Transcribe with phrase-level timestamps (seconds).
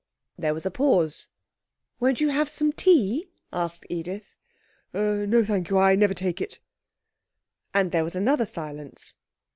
[0.35, 1.27] There was a pause.
[1.99, 4.35] 'Won't you have some tea?' asked Edith.
[4.93, 5.77] 'No, thank you.
[5.77, 6.59] I never take it.'
[7.71, 9.13] And there was another silence.